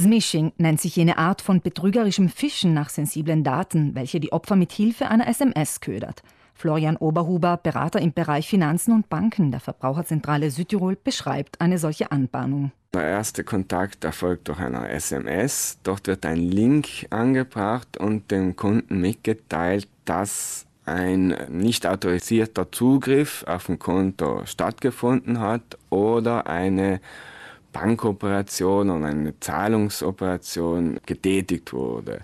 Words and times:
Smishing 0.00 0.52
nennt 0.56 0.80
sich 0.80 0.96
jene 0.96 1.18
Art 1.18 1.42
von 1.42 1.60
betrügerischem 1.60 2.30
Fischen 2.30 2.72
nach 2.72 2.88
sensiblen 2.88 3.44
Daten, 3.44 3.94
welche 3.94 4.18
die 4.18 4.32
Opfer 4.32 4.56
mit 4.56 4.72
Hilfe 4.72 5.08
einer 5.08 5.28
SMS 5.28 5.80
ködert. 5.80 6.22
Florian 6.54 6.96
Oberhuber, 6.96 7.58
Berater 7.58 8.00
im 8.00 8.12
Bereich 8.12 8.48
Finanzen 8.48 8.92
und 8.92 9.08
Banken 9.08 9.50
der 9.50 9.60
Verbraucherzentrale 9.60 10.50
Südtirol, 10.50 10.96
beschreibt 10.96 11.60
eine 11.60 11.78
solche 11.78 12.12
Anbahnung. 12.12 12.72
Der 12.94 13.04
erste 13.04 13.44
Kontakt 13.44 14.04
erfolgt 14.04 14.48
durch 14.48 14.58
eine 14.58 14.88
SMS. 14.88 15.78
Dort 15.82 16.06
wird 16.06 16.26
ein 16.26 16.38
Link 16.38 17.06
angebracht 17.10 17.98
und 17.98 18.30
dem 18.30 18.56
Kunden 18.56 19.00
mitgeteilt, 19.00 19.86
dass 20.04 20.66
ein 20.86 21.36
nicht 21.50 21.86
autorisierter 21.86 22.72
Zugriff 22.72 23.44
auf 23.46 23.68
ein 23.68 23.78
Konto 23.78 24.44
stattgefunden 24.44 25.40
hat 25.40 25.78
oder 25.88 26.46
eine 26.46 27.00
Bankoperation 27.72 28.90
oder 28.90 29.06
eine 29.06 29.38
Zahlungsoperation 29.40 31.00
getätigt 31.06 31.72
wurde. 31.72 32.22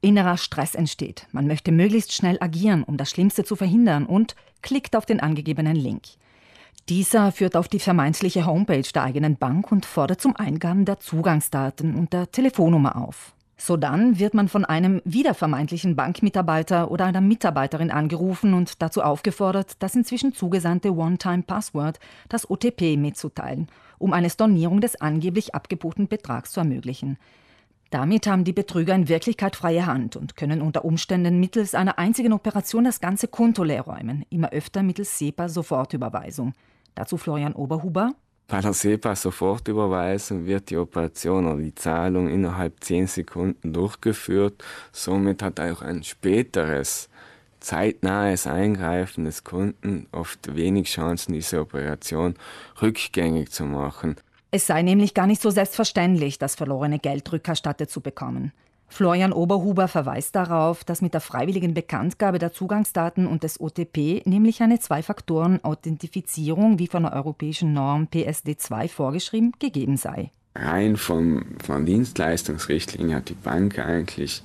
Innerer 0.00 0.36
Stress 0.36 0.74
entsteht. 0.74 1.26
Man 1.32 1.46
möchte 1.46 1.72
möglichst 1.72 2.12
schnell 2.12 2.36
agieren, 2.40 2.82
um 2.82 2.96
das 2.96 3.10
Schlimmste 3.10 3.44
zu 3.44 3.56
verhindern 3.56 4.04
und 4.04 4.34
klickt 4.60 4.96
auf 4.96 5.06
den 5.06 5.20
angegebenen 5.20 5.76
Link. 5.76 6.02
Dieser 6.88 7.30
führt 7.30 7.56
auf 7.56 7.68
die 7.68 7.78
vermeintliche 7.78 8.44
Homepage 8.44 8.82
der 8.82 9.04
eigenen 9.04 9.36
Bank 9.36 9.70
und 9.70 9.86
fordert 9.86 10.20
zum 10.20 10.34
Eingaben 10.34 10.84
der 10.84 10.98
Zugangsdaten 10.98 11.94
und 11.94 12.12
der 12.12 12.32
Telefonnummer 12.32 12.96
auf. 12.96 13.32
Sodann 13.64 14.18
wird 14.18 14.34
man 14.34 14.48
von 14.48 14.64
einem 14.64 15.00
wieder 15.04 15.34
vermeintlichen 15.34 15.94
Bankmitarbeiter 15.94 16.90
oder 16.90 17.04
einer 17.04 17.20
Mitarbeiterin 17.20 17.92
angerufen 17.92 18.54
und 18.54 18.82
dazu 18.82 19.02
aufgefordert, 19.02 19.74
das 19.78 19.94
inzwischen 19.94 20.34
zugesandte 20.34 20.92
One-Time-Password, 20.92 22.00
das 22.28 22.50
OTP, 22.50 22.96
mitzuteilen, 22.96 23.68
um 23.98 24.14
eine 24.14 24.30
Stornierung 24.30 24.80
des 24.80 25.00
angeblich 25.00 25.54
abgebuchten 25.54 26.08
Betrags 26.08 26.50
zu 26.50 26.58
ermöglichen. 26.58 27.18
Damit 27.90 28.26
haben 28.26 28.42
die 28.42 28.52
Betrüger 28.52 28.96
in 28.96 29.08
Wirklichkeit 29.08 29.54
freie 29.54 29.86
Hand 29.86 30.16
und 30.16 30.34
können 30.34 30.60
unter 30.60 30.84
Umständen 30.84 31.38
mittels 31.38 31.76
einer 31.76 32.00
einzigen 32.00 32.32
Operation 32.32 32.82
das 32.82 32.98
ganze 32.98 33.28
Konto 33.28 33.62
leerräumen, 33.62 34.24
immer 34.28 34.50
öfter 34.50 34.82
mittels 34.82 35.20
SEPA-Sofortüberweisung. 35.20 36.54
Dazu 36.96 37.16
Florian 37.16 37.52
Oberhuber. 37.52 38.10
Bei 38.52 38.60
der 38.60 38.74
SEPA-Sofortüberweisung 38.74 40.44
wird 40.44 40.68
die 40.68 40.76
Operation 40.76 41.46
oder 41.46 41.62
die 41.62 41.74
Zahlung 41.74 42.28
innerhalb 42.28 42.84
10 42.84 43.06
Sekunden 43.06 43.72
durchgeführt. 43.72 44.62
Somit 44.92 45.42
hat 45.42 45.58
auch 45.58 45.80
ein 45.80 46.02
späteres, 46.02 47.08
zeitnahes 47.60 48.46
Eingreifen 48.46 49.24
des 49.24 49.44
Kunden 49.44 50.06
oft 50.12 50.54
wenig 50.54 50.90
Chancen, 50.90 51.32
diese 51.32 51.62
Operation 51.62 52.34
rückgängig 52.82 53.50
zu 53.52 53.64
machen. 53.64 54.16
Es 54.50 54.66
sei 54.66 54.82
nämlich 54.82 55.14
gar 55.14 55.26
nicht 55.26 55.40
so 55.40 55.48
selbstverständlich, 55.48 56.38
das 56.38 56.54
verlorene 56.54 56.98
Geld 56.98 57.32
rückerstattet 57.32 57.90
zu 57.90 58.02
bekommen. 58.02 58.52
Florian 58.92 59.32
Oberhuber 59.32 59.88
verweist 59.88 60.36
darauf, 60.36 60.84
dass 60.84 61.00
mit 61.00 61.14
der 61.14 61.22
freiwilligen 61.22 61.72
Bekanntgabe 61.72 62.38
der 62.38 62.52
Zugangsdaten 62.52 63.26
und 63.26 63.42
des 63.42 63.58
OTP 63.58 64.26
nämlich 64.26 64.60
eine 64.60 64.80
Zwei-Faktoren-Authentifizierung 64.80 66.78
wie 66.78 66.88
von 66.88 67.04
der 67.04 67.14
europäischen 67.14 67.72
Norm 67.72 68.08
PSD2 68.12 68.88
vorgeschrieben 68.88 69.54
gegeben 69.58 69.96
sei. 69.96 70.30
Rein 70.54 70.98
vom, 70.98 71.56
von 71.64 71.86
Dienstleistungsrichtlinien 71.86 73.16
hat 73.16 73.30
die 73.30 73.34
Bank 73.34 73.78
eigentlich 73.78 74.42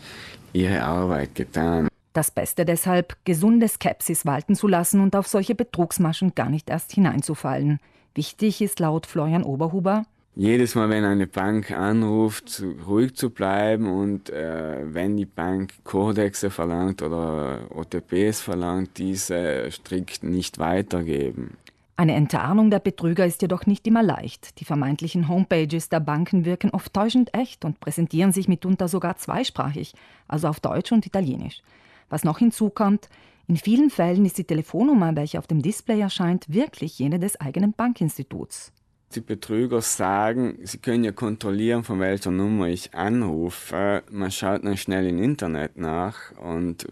ihre 0.54 0.82
Arbeit 0.82 1.36
getan. 1.36 1.89
Das 2.14 2.32
Beste 2.32 2.64
deshalb, 2.64 3.17
gesunde 3.26 3.67
Skepsis 3.67 4.26
walten 4.26 4.56
zu 4.56 4.70
lassen 4.70 5.02
und 5.02 5.17
auf 5.17 5.28
solche 5.28 5.56
Betrugsmaschen 5.56 6.36
gar 6.36 6.50
nicht 6.50 6.70
erst 6.70 6.94
hineinzufallen. 6.94 7.80
Wichtig 8.16 8.61
ist 8.61 8.80
laut 8.80 9.08
Florian 9.08 9.44
Oberhuber, 9.44 10.06
jedes 10.38 10.76
Mal, 10.76 10.90
wenn 10.90 11.04
eine 11.04 11.26
Bank 11.26 11.72
anruft, 11.72 12.64
ruhig 12.88 13.16
zu 13.16 13.32
bleiben 13.32 13.88
und 13.88 14.30
äh, 14.30 14.84
wenn 14.84 15.18
die 15.18 15.26
Bank 15.26 15.74
Kodexe 15.84 16.52
verlangt 16.52 17.02
oder 17.02 17.62
OTPs 17.74 18.42
verlangt, 18.42 18.98
diese 18.98 19.70
strikt 19.72 20.24
nicht 20.24 20.60
weitergeben. 20.60 21.58
Eine 21.95 22.14
Enttarnung 22.14 22.70
der 22.70 22.78
Betrüger 22.78 23.26
ist 23.26 23.42
jedoch 23.42 23.66
nicht 23.66 23.88
immer 23.88 24.04
leicht. 24.04 24.60
Die 24.60 24.66
vermeintlichen 24.66 25.28
Homepages 25.28 25.89
der 25.89 26.02
Banken 26.02 26.45
wirken 26.45 26.70
oft 26.70 26.94
täuschend 26.94 27.34
echt 27.34 27.66
und 27.66 27.80
präsentieren 27.80 28.32
sich 28.32 28.48
mitunter 28.48 28.88
sogar 28.88 29.17
zweisprachig, 29.17 29.95
also 30.28 30.48
auf 30.48 30.60
Deutsch 30.60 30.92
und 30.92 31.08
Italienisch. 31.08 31.64
Was 32.10 32.23
noch 32.23 32.38
hinzukommt, 32.38 33.10
in 33.48 33.58
vielen 33.58 33.90
Fällen 33.90 34.26
ist 34.26 34.38
die 34.38 34.44
Telefonnummer, 34.44 35.16
welche 35.16 35.40
auf 35.40 35.48
dem 35.48 35.64
Display 35.64 36.00
erscheint, 36.00 36.45
wirklich 36.48 37.00
jene 37.00 37.17
des 37.17 37.42
eigenen 37.42 37.73
Bankinstituts. 37.73 38.72
Die 39.16 39.22
Betrüger 39.22 39.82
sagen, 39.82 40.60
sie 40.64 40.80
können 40.80 41.06
ja 41.06 41.14
kontrollieren, 41.14 41.84
von 41.84 42.00
welcher 42.00 42.32
Nummer 42.32 42.68
ich 42.68 42.94
anrufe. 42.94 44.04
Man 44.12 44.32
schaut 44.32 44.66
dann 44.66 44.76
schnell 44.76 45.08
im 45.08 45.23
Internet 45.23 45.78
nach 45.78 46.32
und 46.38 46.86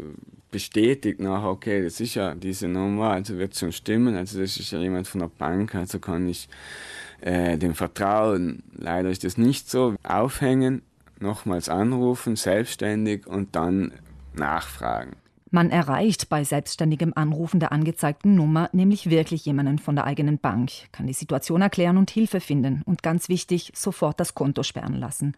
bestätigt 0.50 1.20
nachher, 1.20 1.50
okay, 1.50 1.84
das 1.84 2.00
ist 2.00 2.16
ja 2.16 2.34
diese 2.34 2.70
Nummer, 2.70 3.09
also 3.09 3.38
wird 3.38 3.58
schon 3.58 3.74
stimmen, 3.74 4.16
also 4.16 4.40
das 4.40 4.56
ist 4.56 4.72
ja 4.72 4.80
jemand 4.80 5.06
von 5.06 5.20
der 5.20 5.28
Bank, 5.28 5.75
also 5.75 6.00
kann 6.00 6.30
ich 6.30 6.48
äh, 7.20 7.58
dem 7.58 7.75
vertrauen. 7.75 8.64
Leider 8.78 9.09
ist 9.09 9.25
das 9.25 9.38
nicht 9.38 9.70
so. 9.70 9.96
Aufhängen, 10.04 10.84
nochmals 11.20 11.68
anrufen, 11.68 12.38
selbstständig 12.38 13.28
und 13.28 13.58
dann 13.58 13.92
nachfragen. 14.34 15.18
Man 15.56 15.70
erreicht 15.70 16.28
bei 16.28 16.44
selbstständigem 16.44 17.14
Anrufen 17.16 17.62
der 17.62 17.72
angezeigten 17.72 18.36
Nummer 18.36 18.70
nämlich 18.74 19.10
wirklich 19.10 19.46
jemanden 19.46 19.80
von 19.80 19.96
der 19.96 20.04
eigenen 20.04 20.38
Bank, 20.38 20.70
kann 20.92 21.08
die 21.08 21.14
Situation 21.14 21.62
erklären 21.62 21.96
und 21.96 22.12
Hilfe 22.12 22.42
finden 22.42 22.82
und 22.86 23.04
ganz 23.04 23.30
wichtig, 23.30 23.72
sofort 23.74 24.20
das 24.20 24.36
Konto 24.36 24.64
sperren 24.64 24.96
lassen. 24.96 25.34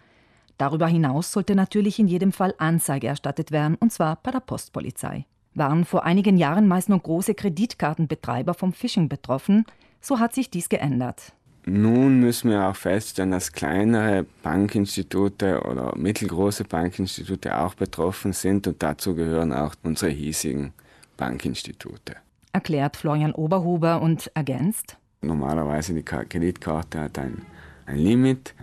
Darüber 0.57 0.87
hinaus 0.87 1.31
sollte 1.31 1.53
natürlich 1.53 1.99
in 1.99 2.07
jedem 2.07 2.31
Fall 2.31 2.55
Anzeige 2.57 3.05
erstattet 3.05 3.51
werden, 3.51 3.77
und 3.79 3.93
zwar 3.93 4.15
bei 4.23 4.31
der 4.31 4.39
Postpolizei. 4.39 5.27
Waren 5.53 5.85
vor 5.85 6.03
einigen 6.03 6.37
Jahren 6.37 6.67
meist 6.67 6.89
nur 6.89 6.97
große 6.97 7.35
Kreditkartenbetreiber 7.35 8.55
vom 8.55 8.73
Phishing 8.73 9.09
betroffen, 9.09 9.65
so 10.01 10.17
hat 10.17 10.33
sich 10.33 10.49
dies 10.49 10.67
geändert. 10.67 11.33
Nun 11.69 12.21
müssen 12.21 12.49
wir 12.49 12.65
auch 12.65 12.77
feststellen, 12.77 13.31
dass 13.31 13.51
kleinere 13.51 14.25
Bankinstitute 14.41 15.61
oder 15.63 15.93
mittelgroße 15.97 16.63
Bankinstitute 16.63 17.59
auch 17.59 17.73
betroffen 17.73 18.31
sind 18.31 18.67
und 18.67 18.81
dazu 18.81 19.15
gehören 19.15 19.51
auch 19.51 19.75
unsere 19.83 20.09
hiesigen 20.09 20.71
Bankinstitute. 21.17 22.15
Erklärt 22.53 22.95
Florian 22.95 23.33
Oberhuber 23.33 24.01
und 24.01 24.31
ergänzt. 24.33 24.95
Normalerweise 25.19 25.93
die 25.93 26.03
Kreditkarte 26.03 27.01
hat 27.01 27.19
ein, 27.19 27.41
ein 27.85 27.97
Limit. 27.97 28.53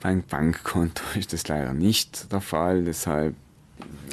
Beim 0.00 0.22
Bankkonto 0.22 1.02
ist 1.18 1.34
das 1.34 1.46
leider 1.48 1.74
nicht 1.74 2.32
der 2.32 2.40
Fall. 2.40 2.84
Deshalb 2.84 3.34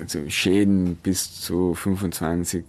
also 0.01 0.29
Schäden 0.29 0.97
bis 0.97 1.39
zu 1.39 1.73
25.000, 1.73 2.65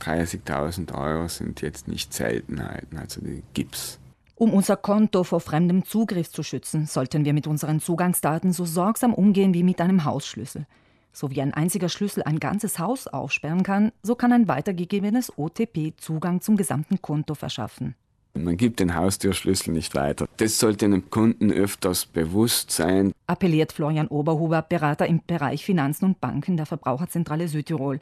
30.000 0.00 0.92
Euro 0.92 1.28
sind 1.28 1.60
jetzt 1.60 1.86
nicht 1.86 2.12
Seltenheiten. 2.12 2.98
Also 2.98 3.20
die 3.20 3.44
gibt's. 3.54 4.00
Um 4.42 4.54
unser 4.54 4.76
Konto 4.76 5.22
vor 5.22 5.38
fremdem 5.38 5.84
Zugriff 5.84 6.28
zu 6.28 6.42
schützen, 6.42 6.86
sollten 6.86 7.24
wir 7.24 7.32
mit 7.32 7.46
unseren 7.46 7.78
Zugangsdaten 7.78 8.52
so 8.52 8.64
sorgsam 8.64 9.14
umgehen 9.14 9.54
wie 9.54 9.62
mit 9.62 9.80
einem 9.80 10.04
Hausschlüssel. 10.04 10.66
So 11.12 11.30
wie 11.30 11.40
ein 11.40 11.54
einziger 11.54 11.88
Schlüssel 11.88 12.24
ein 12.24 12.40
ganzes 12.40 12.80
Haus 12.80 13.06
aufsperren 13.06 13.62
kann, 13.62 13.92
so 14.02 14.16
kann 14.16 14.32
ein 14.32 14.48
weitergegebenes 14.48 15.38
OTP 15.38 15.92
Zugang 15.96 16.40
zum 16.40 16.56
gesamten 16.56 17.00
Konto 17.00 17.36
verschaffen. 17.36 17.94
Man 18.34 18.56
gibt 18.56 18.80
den 18.80 18.96
Haustürschlüssel 18.96 19.72
nicht 19.72 19.94
weiter. 19.94 20.26
Das 20.38 20.58
sollte 20.58 20.86
einem 20.86 21.08
Kunden 21.08 21.52
öfters 21.52 22.06
bewusst 22.06 22.72
sein. 22.72 23.12
Appelliert 23.28 23.72
Florian 23.72 24.08
Oberhuber, 24.08 24.62
Berater 24.62 25.06
im 25.06 25.20
Bereich 25.24 25.64
Finanzen 25.64 26.06
und 26.06 26.20
Banken 26.20 26.56
der 26.56 26.66
Verbraucherzentrale 26.66 27.46
Südtirol. 27.46 28.00